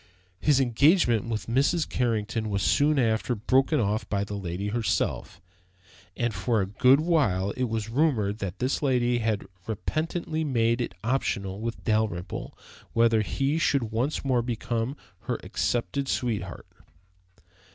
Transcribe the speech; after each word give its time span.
His 0.39 0.59
engagement 0.59 1.29
with 1.29 1.45
Mrs. 1.45 1.87
Carrington 1.87 2.49
was 2.49 2.63
soon 2.63 2.97
afterward 2.97 3.45
broken 3.45 3.79
off 3.79 4.09
by 4.09 4.23
the 4.23 4.33
lady 4.33 4.69
herself, 4.69 5.39
and 6.17 6.33
for 6.33 6.59
a 6.59 6.65
good 6.65 6.99
while 7.01 7.51
it 7.51 7.65
was 7.65 7.87
rumored 7.91 8.39
that 8.39 8.57
this 8.57 8.81
lady 8.81 9.19
had 9.19 9.45
repentantly 9.67 10.43
made 10.43 10.81
it 10.81 10.95
optional 11.03 11.61
with 11.61 11.83
Dalrymple 11.83 12.57
whether 12.93 13.21
he 13.21 13.59
should 13.59 13.91
once 13.91 14.25
more 14.25 14.41
become 14.41 14.97
her 15.25 15.37
accepted 15.43 16.07
sweetheart. 16.07 16.65